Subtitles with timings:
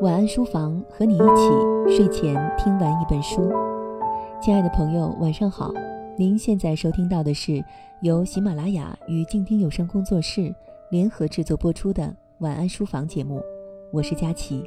[0.00, 3.50] 晚安书房，和你一起睡前听完一本书。
[4.40, 5.72] 亲爱的朋友，晚上好。
[6.16, 7.64] 您现在收听到的是
[8.02, 10.54] 由喜马拉雅与静听有声工作室
[10.90, 12.02] 联合制作播出的
[12.38, 13.42] 《晚安书房》节目，
[13.90, 14.62] 我是佳琪。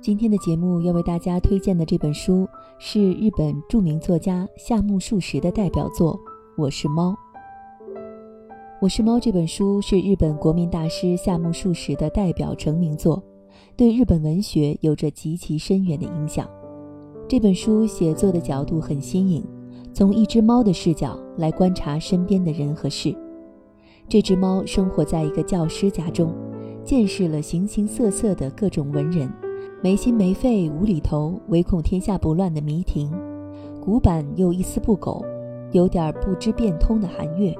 [0.00, 2.48] 今天的节目要为大家推荐的这本书
[2.82, 6.14] 是日本著名作家夏目漱石的代表作
[6.56, 7.10] 《我是猫》。
[8.80, 13.22] 《我是猫》这本书是日本国民大师夏目漱石的代表成名作，
[13.76, 16.48] 对日本文学有着极其深远的影响。
[17.28, 19.44] 这本书写作的角度很新颖，
[19.92, 23.14] 从一只猫的视角来观察身边的人和事。
[24.08, 26.32] 这只猫生活在一个教师家中，
[26.82, 29.30] 见识了形形色色的各种文人，
[29.82, 33.10] 没心没肺、无厘头、唯恐天下不乱的弥亭，
[33.80, 35.24] 古板又一丝不苟，
[35.72, 37.54] 有点不知变通的韩月。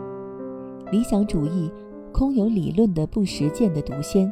[0.93, 1.71] 理想主义、
[2.13, 4.31] 空有理论的不实践的毒仙，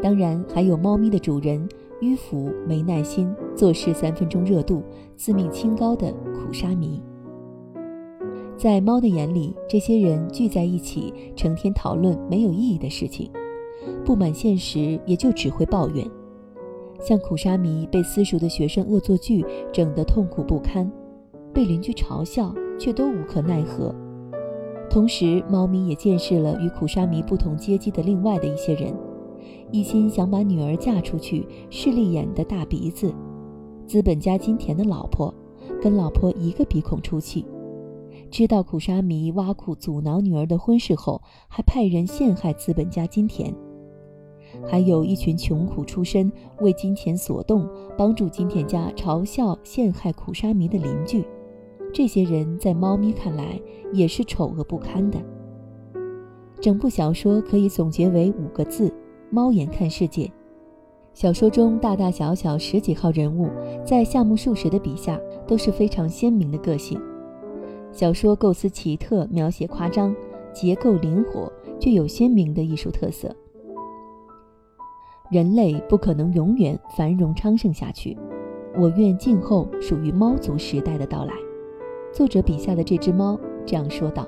[0.00, 1.68] 当然还有猫咪的主人
[2.00, 4.80] 迂腐、没耐心、做事三分钟热度、
[5.16, 7.02] 自命清高的苦沙弥。
[8.56, 13.28] 在猫的眼里，这些人聚在一起，成天讨论没有意义的事情，
[14.04, 16.08] 不满现实也就只会抱怨。
[17.00, 20.90] 像苦沙弥被私塾的学生恶作剧整得痛苦不堪，
[21.52, 23.94] 被邻居嘲笑，却都无可奈何。
[24.88, 28.94] 同时，猫咪也见识了与苦沙弥不同阶级的另外的一些人，
[29.72, 33.12] 一心想把女儿嫁出去，势利眼的大鼻子，
[33.86, 35.34] 资本家金田的老婆，
[35.82, 37.44] 跟老婆一个鼻孔出气，
[38.30, 43.52] 知道苦沙弥挖苦阻挠女儿的婚事后，还派人陷害资本家金田，
[44.66, 51.24] 还有一群穷苦出身、为金钱所动，帮助金田家嘲笑陷害苦沙弥的邻居。
[51.92, 53.60] 这些人在猫咪看来
[53.92, 55.18] 也是丑恶不堪的。
[56.60, 58.92] 整部小说可以总结为五个字：
[59.30, 60.30] 猫眼看世界。
[61.12, 63.48] 小说中大大小小十几号人物，
[63.84, 67.00] 在夏目漱石的笔下都是非常鲜明的个性。
[67.92, 70.12] 小说构思奇特，描写夸张，
[70.52, 73.32] 结构灵活，具有鲜明的艺术特色。
[75.34, 78.16] 人类不可能永远繁荣昌盛下去，
[78.78, 81.34] 我愿静候属于猫族时代的到来。
[82.12, 83.36] 作者笔下的这只猫
[83.66, 84.24] 这样说道：“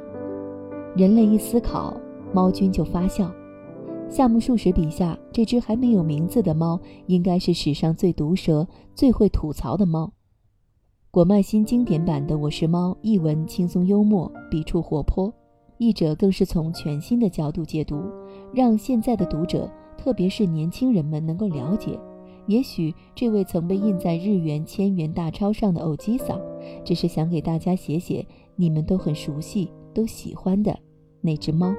[0.98, 1.96] 人类一思考，
[2.34, 3.30] 猫君就发笑。”
[4.10, 10.10] 夏目漱石笔下这只还没有名字的猫，应该是史上最毒舌、最会吐槽的猫。
[11.12, 15.32] 果麦新经典版的《我是猫》译文轻松幽默，笔触活泼，
[15.78, 18.02] 译者更是从全新的角度解读，
[18.52, 19.70] 让现在的读者，
[20.06, 21.98] 特别是年轻人们能够了解。
[22.46, 26.40] 也许这位曾被印在日元千元大钞上的偶基桑，
[26.84, 28.24] 只是想给大家写写
[28.54, 30.78] 你们都很熟悉、都喜欢的
[31.20, 31.74] 那只猫。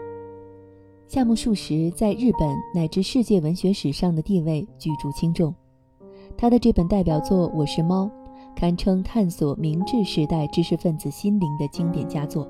[1.08, 5.56] 夏目漱石在日本乃至世界文学史上的地位举足轻重，
[6.36, 8.12] 他的这本代表作《我是猫》，
[8.58, 12.46] 堪称探索明治时代知识分子心灵的经典佳作。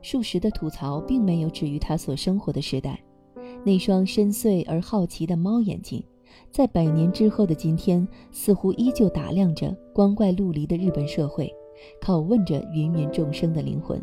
[0.00, 3.00] 漱石的吐槽并没有止于他所生活的时代，
[3.64, 6.02] 那双深邃而好奇的猫眼睛。
[6.50, 11.52] 在百年之后的今天，似乎依旧打量着光怪陆离的日本社会，
[12.00, 14.02] 拷问着芸芸众生的灵魂。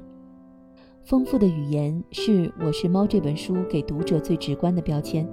[1.04, 5.28] 丰富的语言是《我是猫》这本书给读者最直观的标签。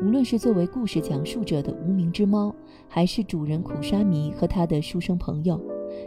[0.00, 2.54] 无论是作为故事讲述者的无名之猫，
[2.86, 5.60] 还是主人苦沙弥和他的书生朋友，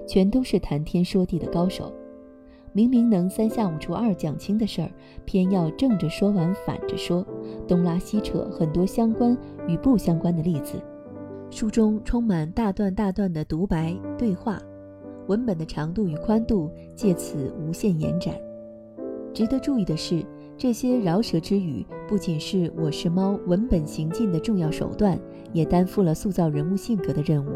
[0.07, 1.91] 全都是谈天说地的高手。
[2.73, 4.89] 明明能三下五除二讲清的事儿，
[5.25, 7.25] 偏要正着说完反着说，
[7.67, 9.37] 东拉西扯很多相关
[9.67, 10.81] 与不相关的例子。
[11.49, 14.57] 书中充满大段大段的独白对话，
[15.27, 18.33] 文本的长度与宽度借此无限延展。
[19.33, 20.25] 值得注意的是，
[20.57, 25.19] 这些饶舌之语不仅是《我是猫》文本行进的重要手段，
[25.51, 27.49] 也担负了塑造人物性格的任务。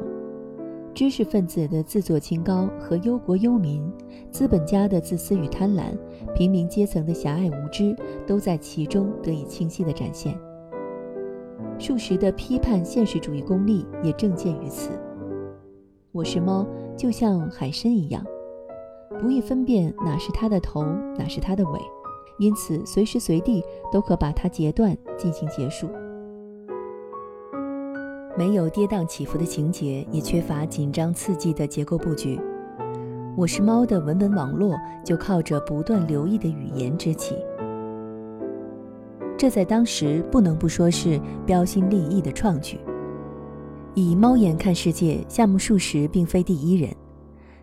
[0.95, 3.83] 知识分子的自作清高和忧国忧民，
[4.31, 5.93] 资本家的自私与贪婪，
[6.33, 7.93] 平民阶层的狭隘无知，
[8.25, 10.39] 都在其中得以清晰的展现。
[11.77, 14.91] 数十的批判现实主义功力也正见于此。
[16.13, 16.65] 我是猫，
[16.95, 18.25] 就像海参一样，
[19.19, 20.85] 不易分辨哪是它的头，
[21.17, 21.79] 哪是它的尾，
[22.39, 23.61] 因此随时随地
[23.91, 25.89] 都可把它截断进行结束。
[28.37, 32.37] 没有跌宕起伏的情节，也缺乏紧张刺激的结构布局。
[33.37, 37.35] 我是猫的文本网络就靠着不断留意的语言支起，
[39.37, 42.77] 这在当时不能不说是标新立异的创举。
[43.93, 46.93] 以猫眼看世界，夏目漱石并非第一人，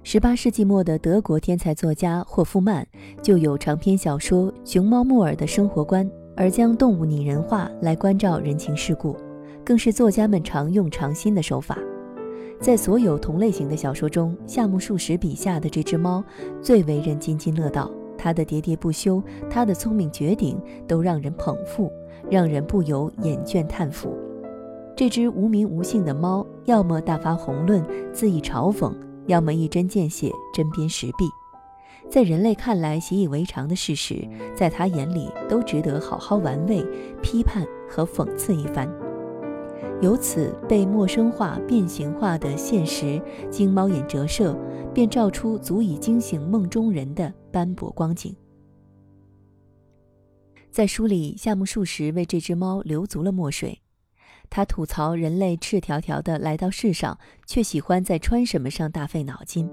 [0.02, 2.86] 十八世纪末的德国天才作家霍夫曼
[3.20, 9.14] 就有长篇小说《熊猫木耳的生活观》，而将动物拟人化来关照人情世故，
[9.64, 11.78] 更是作家们常用常新的手法。
[12.60, 16.22] 在所有同类型的小说中，夏目漱石笔下的这只猫
[16.60, 17.90] 最为人津津乐道。
[18.16, 19.20] 它的喋喋不休，
[19.50, 20.56] 它的聪明绝顶，
[20.86, 21.90] 都让人捧腹，
[22.30, 24.16] 让人不由眼倦叹服。
[24.94, 27.84] 这只无名无姓的猫，要么大发宏论，
[28.14, 28.92] 恣意嘲讽。
[29.26, 31.28] 要么一针见血，针砭时弊，
[32.10, 36.84] 在人类看来习以为常的事实，在他眼里都值得好好玩味、
[37.22, 38.88] 批判和讽刺一番。
[40.02, 44.52] 由此被陌生化、变形化的现实，经猫眼折射，
[44.92, 48.34] 便照出足以惊醒梦中人的斑驳光景。
[50.72, 53.78] 在书里，夏目漱石为这只猫留足了墨水。
[54.50, 57.16] 他吐槽人类赤条条的来到世上，
[57.46, 59.68] 却喜欢在穿什么上大费脑筋；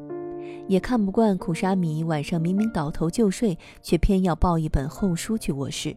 [0.68, 5.92] 也看不惯苦沙弥晚上明明倒头就睡，却偏要抱一本厚书去卧室；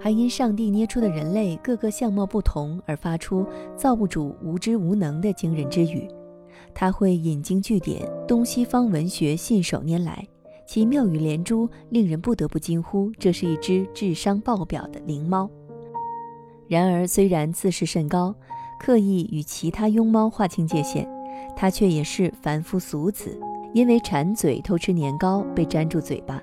[0.00, 3.44] 还因上帝捏出的人类个个相貌不同而发出
[3.76, 6.08] 造物主无知无能的惊人之语。
[6.74, 10.26] 他会引经据典，东西方文学信手拈来，
[10.66, 15.50] 其妙语连珠，令人不得不惊呼：这是一只智商爆表的灵猫。
[16.68, 18.34] 然而，虽然自视甚高，
[18.78, 21.08] 刻意与其他庸猫划清界限，
[21.56, 23.38] 他却也是凡夫俗子。
[23.74, 26.42] 因为馋嘴偷吃年糕被粘住嘴巴，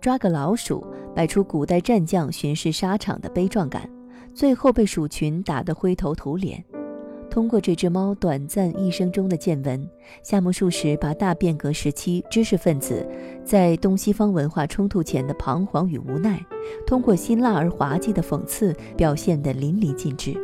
[0.00, 3.88] 抓个老鼠摆出古代战将巡视沙场的悲壮感，
[4.32, 6.64] 最后被鼠群打得灰头土脸。
[7.28, 9.88] 通过这只猫短暂一生中的见闻，
[10.22, 13.06] 夏目漱石把大变革时期知识分子
[13.44, 16.44] 在东西方文化冲突前的彷徨与无奈，
[16.84, 20.34] 通过辛辣而滑稽的讽刺表现得淋漓尽致。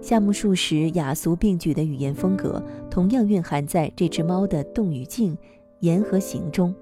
[0.00, 2.60] 夏目漱石雅俗并举的语言风格，
[2.90, 5.38] 同样蕴含在这只猫的动与静、
[5.80, 6.74] 言和行中。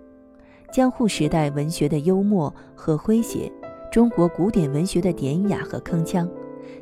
[0.74, 3.48] 江户时代文学的幽默和诙谐，
[3.92, 6.28] 中国古典文学的典雅和铿锵。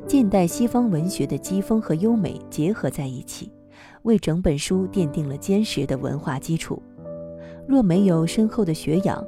[0.07, 3.51] 近代西方文学的激风和优美结合在一起，
[4.01, 6.81] 为整本书奠定了坚实的文化基础。
[7.67, 9.23] 若没有深厚的学养，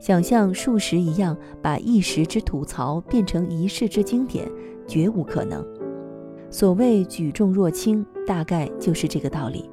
[0.00, 4.50] 想像数十一样把一时之吐槽变成一世之经典，
[4.88, 5.64] 绝无可能。
[6.50, 9.70] 所谓举重若轻，大概就是这个道理。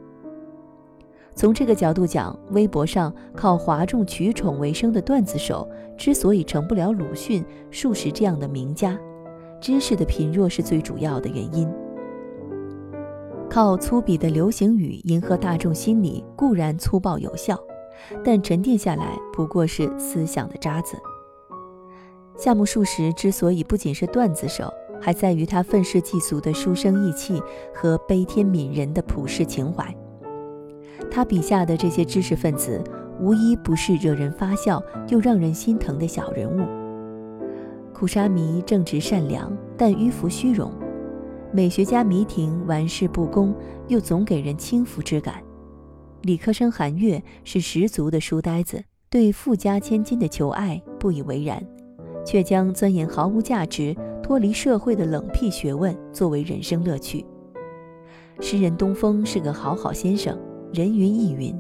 [1.35, 8.97] 从这个角度讲，微博上靠哗众取宠为生的段子手，之所以成不了鲁迅、数十这样的名家。
[9.59, 11.69] 知识的贫弱是最主要的原因。
[13.49, 17.59] 靠粗鄙的流行语迎合大众心理固然粗暴有效，
[18.23, 20.97] 但沉淀下来不过是思想的渣子。
[22.37, 24.71] 夏目漱石之所以不仅是段子手，
[25.01, 27.41] 还在于他愤世嫉俗的书生意气
[27.73, 29.93] 和悲天悯人的普世情怀。
[31.15, 32.83] 他笔下的这些知识分子，
[33.21, 36.67] 无一不是惹人发笑又让人心疼的小人物。
[37.93, 40.69] 苦沙弥正直善良，但迂腐虚荣；
[41.53, 43.55] 美学家弥亭玩世不恭，
[43.87, 45.35] 又总给人轻浮之感；
[46.23, 51.65] 理科生韩月是十足的书呆子，对富家千金的求爱不以为然，
[52.25, 57.25] 却将钻研毫无价值、脱离社会的冷僻学问作为人生乐趣。
[58.41, 60.37] 诗人东风是个好好先生，
[60.75, 61.57] 人云亦云。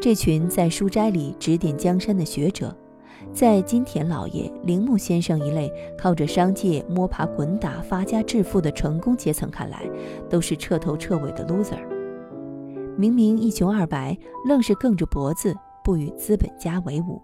[0.00, 2.72] 这群在书斋里指点江山的学者。
[3.32, 9.82] 在金田老爷、铃木先生一类靠着商界摸爬滚打发家致富的成功阶层看来，
[10.30, 11.80] 都是彻头彻尾的 loser。
[12.96, 14.16] 明明一穷二白，
[14.46, 15.52] 愣是梗着脖子
[15.82, 17.20] 不与资本家为伍。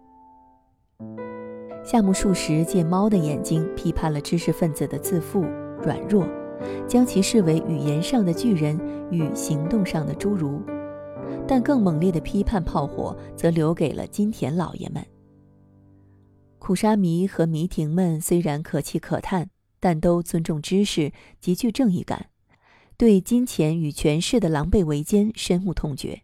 [1.84, 5.42] 夏目漱石借猫的眼睛批判了知识分子的自负、
[5.84, 6.26] 软弱，
[6.88, 8.76] 将其视为语言上的巨人
[9.10, 10.60] 与行动上的侏儒。
[11.50, 15.04] 但更猛烈的批判炮火，则留给了金田老爷们。
[16.60, 22.26] 苦沙弥和弥亭们虽然可气可叹，但都尊重知识，极具正义感，
[22.96, 26.22] 对金钱与权势的狼狈为奸深恶痛绝。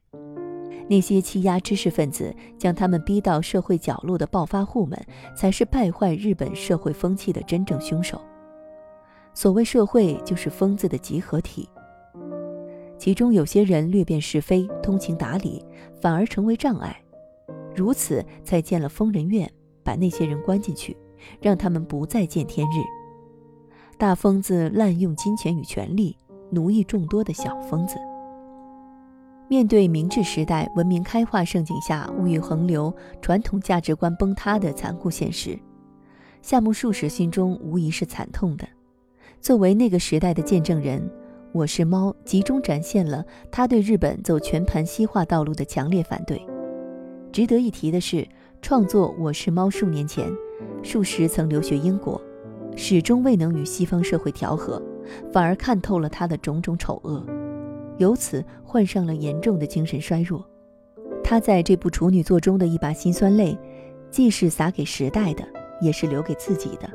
[0.88, 4.96] 那些欺压知识分子、将他们逼到社会角落的暴发户们，
[5.34, 8.20] 才是败坏日本社会风气的真正凶手。
[9.34, 11.68] 所谓社会，就是疯子的集合体，
[12.98, 15.64] 其中有些人略辨是非、通情达理，
[16.00, 16.96] 反而成为障碍，
[17.74, 19.50] 如此才建了疯人院。
[19.84, 20.96] 把那些人关进去，
[21.40, 22.82] 让他们不再见天日。
[23.96, 26.16] 大疯子滥用金钱与权力，
[26.50, 27.94] 奴役众多的小疯子。
[29.46, 35.56] 面对明治时代文明开化盛景下物欲横流、传统价值观崩塌的残酷现实，
[36.42, 38.66] 夏目漱石心中无疑是惨痛的。
[39.40, 41.08] 作为那个时代的见证人，
[41.52, 46.44] 我是猫》集中展现了他对日本走全盘西化道路的强烈反对。
[47.32, 48.26] 值得一提的是，
[48.60, 50.30] 创作《我是猫》数年前，
[50.82, 52.20] 数十曾留学英国，
[52.76, 54.82] 始终未能与西方社会调和，
[55.32, 57.24] 反而看透了他的种种丑恶，
[57.96, 60.44] 由此患上了严重的精神衰弱。
[61.24, 63.56] 他在这部处女作中的一把辛酸泪，
[64.10, 65.44] 既是洒给时代的，
[65.80, 66.88] 也是留给自己的。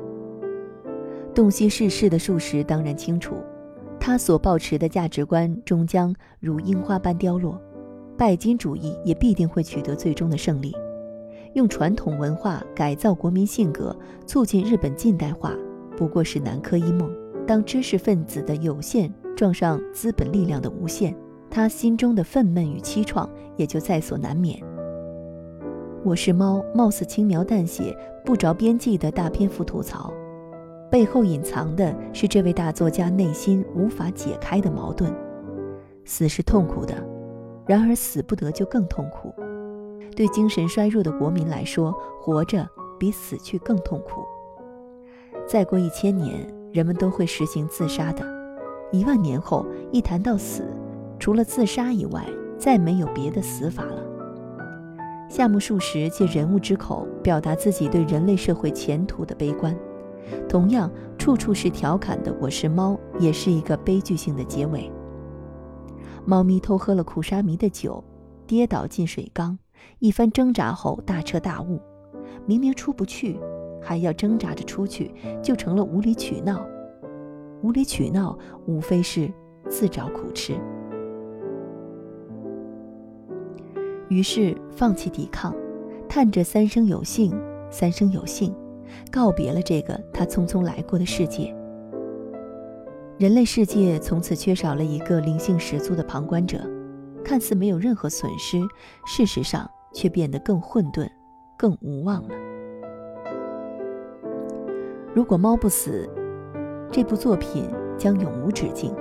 [1.34, 3.36] 洞悉世事的数十当然清楚，
[4.04, 7.56] 他所抱持的价值观终将如樱花般凋落，
[8.18, 10.74] 拜金主义也必定会取得最终的胜利。
[11.54, 15.54] 用传统文化改造国民性格，促进日本近代化，
[15.96, 17.08] 不过是南柯一梦。
[17.46, 21.14] 当知识分子的有限撞上资本力量的无限，
[21.48, 24.60] 他心中的愤懑与凄怆也就在所难免。
[26.02, 30.12] 我是猫，貌似轻描淡写、不着边际的大篇幅吐槽。
[30.92, 35.10] 背后隐藏的是这位大作家内心无法解开的矛盾。
[36.04, 36.94] 死是痛苦的，
[37.66, 39.34] 然而死不得就更痛苦。
[40.14, 42.68] 对精神衰弱的国民来说，活着
[42.98, 44.22] 比死去更痛苦。
[45.46, 48.22] 再过一千年，人们都会实行自杀的。
[48.92, 50.62] 一万年后，一谈到死，
[51.18, 52.22] 除了自杀以外，
[52.58, 54.02] 再没有别的死法了。
[55.30, 59.74] 夏目漱石借人物之口，表达自己对人类社会前途的悲观。
[60.48, 62.34] 同样，处处是调侃的。
[62.40, 64.90] 我是猫，也是一个悲剧性的结尾。
[66.24, 68.02] 猫咪偷喝了苦沙弥的酒，
[68.46, 69.58] 跌倒进水缸，
[69.98, 71.80] 一番挣扎后大彻大悟，
[72.46, 73.38] 明明出不去，
[73.80, 75.12] 还要挣扎着出去，
[75.42, 76.64] 就成了无理取闹。
[77.62, 79.32] 无理取闹，无非是
[79.68, 80.54] 自找苦吃。
[84.08, 85.54] 于是放弃抵抗，
[86.08, 87.32] 叹着三生有幸，
[87.70, 88.54] 三生有幸。
[89.10, 91.54] 告别了这个他匆匆来过的世界，
[93.18, 96.58] 人类世界从此缺少了一个灵性十足的旁观者，
[97.24, 98.60] 看似没有任何损失，
[99.06, 101.08] 事实上却变得更混沌、
[101.56, 102.34] 更无望了。
[105.14, 106.08] 如果猫不死，
[106.90, 108.94] 这部作品将永无止境，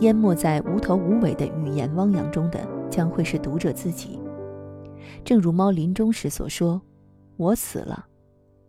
[0.00, 4.20] 淹没在无头无尾的语言汪洋中的将会是读者自己。
[5.24, 6.82] 正如猫临终时所说
[7.38, 8.06] ：“我死了。”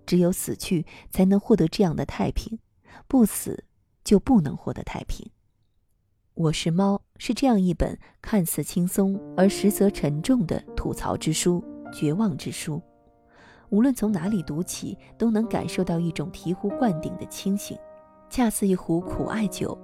[0.08, 2.58] 只有死去，才能获得这样的太平；
[3.08, 3.66] 不死，
[4.06, 5.30] 就不能获得太平。
[6.34, 12.82] 我是猫，是这样一本看似轻松而实则沉重的吐槽之书、绝望之书。
[13.70, 17.78] 无论从哪里读起，都能感受到一种醍醐灌顶的清醒，
[18.30, 19.78] 恰似一壶苦艾酒，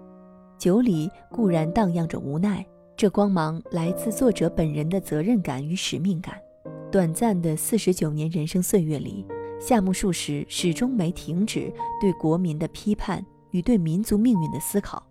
[0.57, 2.65] 酒里固然荡漾着无奈，
[2.95, 6.39] 这光芒来自作者本人的责任感与使命感。
[6.89, 9.25] 短暂的四十九年人生岁月里。
[9.65, 15.01] 夏目漱石始终没停止对国民的批判与对民族命运的思考，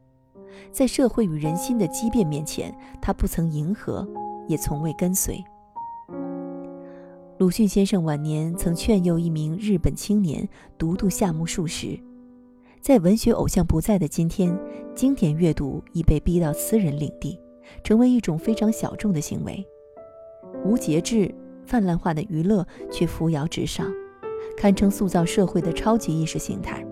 [0.70, 4.06] 在社会与人心的激变面前，他不曾迎合，
[4.46, 5.42] 也从未跟随。
[7.38, 11.98] 鲁迅先生晚年曾劝诱一名日本青年读读夏目漱石。
[12.78, 14.54] 在文学偶像不在的今天，
[14.94, 17.40] 经典阅读已被逼到私人领地，
[17.82, 19.66] 成为一种非常小众的行为。
[20.62, 23.90] 无节制、泛滥化的娱乐却扶摇直上。
[24.56, 26.84] 堪称塑造社会的超级意识形态，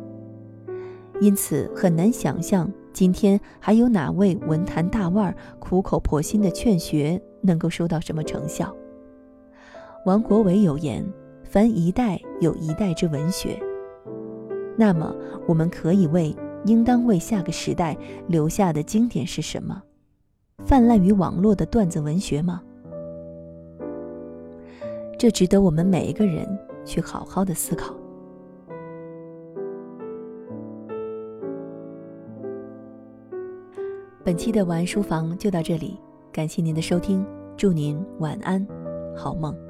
[1.21, 8.75] 因此很难想象今天还有哪位文坛大腕苦口婆心的劝学能够收到什么成效。
[10.07, 11.05] 王国维有言
[11.45, 13.61] ：“凡一代有一代之文学。”
[14.77, 15.15] 那么，
[15.47, 19.83] 我们可以为应当为下个时代留下的经典是什么？
[20.65, 22.63] 泛滥于网络的段子文学吗？
[25.19, 26.49] 这值得我们每一个人。
[26.91, 27.95] 去好好的思考。
[34.25, 35.97] 本期的晚安书房就到这里，
[36.33, 37.25] 感谢您的收听，
[37.57, 38.67] 祝您晚安，
[39.17, 39.70] 好梦。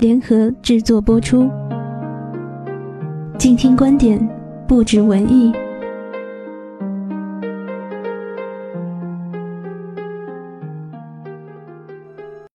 [0.00, 1.46] 联合制作播出。
[3.36, 4.18] 静听观点，
[4.66, 5.52] 不止文艺。